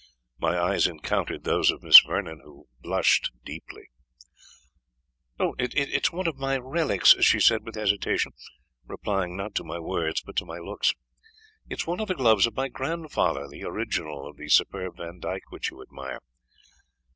[0.39, 3.83] My eyes encountered those of Miss Vernon, who blushed deeply.
[5.37, 8.31] "It is one of my relics," she said with hesitation,
[8.87, 10.95] replying not to my words but to my looks;
[11.69, 15.51] "it is one of the gloves of my grandfather, the original of the superb Vandyke
[15.51, 16.17] which you admire."